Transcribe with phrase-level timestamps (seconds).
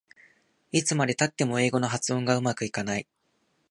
[0.71, 3.05] いつまでたっても英語の発音がうまくいかない